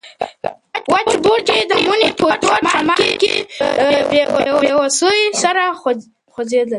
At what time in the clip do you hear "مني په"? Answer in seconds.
1.85-2.29